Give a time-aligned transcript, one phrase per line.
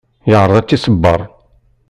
[0.29, 1.19] Yeεreḍ ad tt-iṣebber.